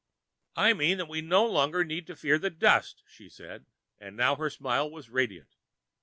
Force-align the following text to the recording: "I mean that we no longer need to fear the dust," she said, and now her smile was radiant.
"I 0.55 0.73
mean 0.73 0.97
that 0.97 1.05
we 1.05 1.21
no 1.21 1.45
longer 1.45 1.83
need 1.83 2.07
to 2.07 2.15
fear 2.15 2.39
the 2.39 2.49
dust," 2.49 3.03
she 3.05 3.29
said, 3.29 3.67
and 3.99 4.17
now 4.17 4.35
her 4.37 4.49
smile 4.49 4.89
was 4.89 5.11
radiant. 5.11 5.57